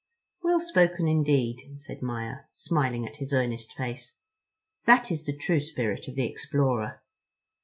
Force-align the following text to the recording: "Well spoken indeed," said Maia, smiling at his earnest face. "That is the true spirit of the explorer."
"Well 0.41 0.59
spoken 0.59 1.07
indeed," 1.07 1.73
said 1.75 2.01
Maia, 2.01 2.37
smiling 2.49 3.05
at 3.07 3.17
his 3.17 3.33
earnest 3.33 3.73
face. 3.73 4.15
"That 4.85 5.11
is 5.11 5.25
the 5.25 5.37
true 5.37 5.59
spirit 5.59 6.07
of 6.07 6.15
the 6.15 6.25
explorer." 6.25 7.03